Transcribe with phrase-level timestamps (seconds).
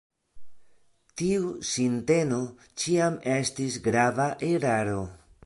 [1.21, 2.41] Tiu sinteno
[2.85, 4.99] ĉiam estis grava eraro.